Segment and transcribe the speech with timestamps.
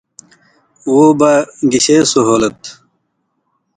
[0.93, 1.31] وہ با
[1.71, 2.59] گشے سہولت؟